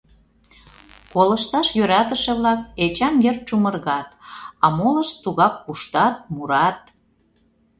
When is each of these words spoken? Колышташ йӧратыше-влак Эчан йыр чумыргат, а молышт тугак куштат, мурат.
Колышташ 1.13 1.67
йӧратыше-влак 1.77 2.59
Эчан 2.83 3.15
йыр 3.23 3.37
чумыргат, 3.47 4.09
а 4.63 4.65
молышт 4.77 5.15
тугак 5.23 5.55
куштат, 5.65 6.15
мурат. 6.35 6.79